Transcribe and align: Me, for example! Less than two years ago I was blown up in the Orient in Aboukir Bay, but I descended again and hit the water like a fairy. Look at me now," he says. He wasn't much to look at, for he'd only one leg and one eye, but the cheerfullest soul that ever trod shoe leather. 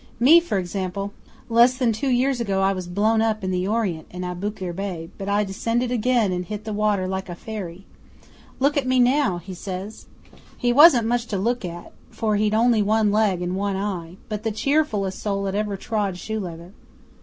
Me, 0.19 0.39
for 0.39 0.57
example! 0.57 1.13
Less 1.47 1.77
than 1.77 1.91
two 1.91 2.09
years 2.09 2.41
ago 2.41 2.63
I 2.63 2.73
was 2.73 2.87
blown 2.87 3.21
up 3.21 3.43
in 3.43 3.51
the 3.51 3.67
Orient 3.67 4.07
in 4.09 4.23
Aboukir 4.23 4.73
Bay, 4.75 5.11
but 5.19 5.29
I 5.29 5.43
descended 5.43 5.91
again 5.91 6.31
and 6.31 6.43
hit 6.43 6.63
the 6.65 6.73
water 6.73 7.07
like 7.07 7.29
a 7.29 7.35
fairy. 7.35 7.85
Look 8.59 8.75
at 8.77 8.87
me 8.87 8.99
now," 8.99 9.37
he 9.37 9.53
says. 9.53 10.07
He 10.57 10.73
wasn't 10.73 11.05
much 11.05 11.27
to 11.27 11.37
look 11.37 11.63
at, 11.63 11.91
for 12.09 12.35
he'd 12.37 12.55
only 12.55 12.81
one 12.81 13.11
leg 13.11 13.43
and 13.43 13.55
one 13.55 13.75
eye, 13.75 14.17
but 14.27 14.41
the 14.41 14.51
cheerfullest 14.51 15.19
soul 15.19 15.43
that 15.43 15.53
ever 15.53 15.77
trod 15.77 16.17
shoe 16.17 16.39
leather. 16.39 16.73